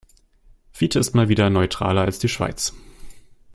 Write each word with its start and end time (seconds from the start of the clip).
Fiete 0.71 0.97
ist 0.97 1.13
mal 1.13 1.29
wieder 1.29 1.51
neutraler 1.51 2.01
als 2.01 2.17
die 2.17 2.27
Schweiz. 2.27 2.73